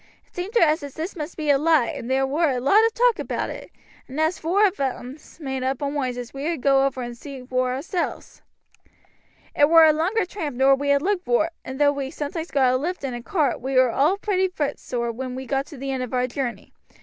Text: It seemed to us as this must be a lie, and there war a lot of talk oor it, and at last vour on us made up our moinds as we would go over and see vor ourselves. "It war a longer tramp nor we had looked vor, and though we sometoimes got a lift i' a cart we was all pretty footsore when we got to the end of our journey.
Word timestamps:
It 0.25 0.35
seemed 0.35 0.53
to 0.53 0.65
us 0.67 0.81
as 0.81 0.95
this 0.95 1.15
must 1.15 1.37
be 1.37 1.51
a 1.51 1.59
lie, 1.59 1.89
and 1.89 2.09
there 2.09 2.25
war 2.25 2.49
a 2.49 2.59
lot 2.59 2.83
of 2.87 2.91
talk 2.95 3.19
oor 3.19 3.49
it, 3.51 3.69
and 4.07 4.19
at 4.19 4.23
last 4.23 4.41
vour 4.41 4.63
on 4.79 5.13
us 5.13 5.39
made 5.39 5.61
up 5.61 5.83
our 5.83 5.91
moinds 5.91 6.17
as 6.17 6.33
we 6.33 6.49
would 6.49 6.63
go 6.63 6.87
over 6.87 7.03
and 7.03 7.15
see 7.15 7.39
vor 7.41 7.71
ourselves. 7.71 8.41
"It 9.55 9.69
war 9.69 9.85
a 9.85 9.93
longer 9.93 10.25
tramp 10.25 10.55
nor 10.55 10.73
we 10.73 10.89
had 10.89 11.03
looked 11.03 11.25
vor, 11.25 11.51
and 11.63 11.79
though 11.79 11.91
we 11.93 12.09
sometoimes 12.09 12.49
got 12.49 12.73
a 12.73 12.77
lift 12.77 13.05
i' 13.05 13.09
a 13.13 13.21
cart 13.21 13.61
we 13.61 13.75
was 13.75 13.91
all 13.93 14.17
pretty 14.17 14.47
footsore 14.47 15.11
when 15.11 15.35
we 15.35 15.45
got 15.45 15.67
to 15.67 15.77
the 15.77 15.91
end 15.91 16.01
of 16.01 16.15
our 16.15 16.25
journey. 16.25 16.73